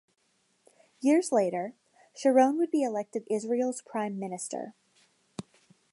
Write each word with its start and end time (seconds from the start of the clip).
Years 0.99 1.31
later 1.31 1.75
Sharon 2.15 2.57
would 2.57 2.71
be 2.71 2.81
elected 2.81 3.27
Israel's 3.29 3.83
Prime 3.83 4.17
Minister. 4.17 4.73